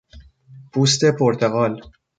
[0.71, 1.81] پوست پرتقال